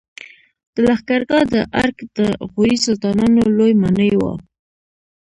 د 0.73 0.75
لښکرګاه 0.87 1.45
د 1.53 1.55
ارک 1.83 1.97
د 2.17 2.19
غوري 2.51 2.77
سلطانانو 2.85 3.41
لوی 3.57 3.73
ماڼۍ 3.81 4.11
وه 4.19 4.33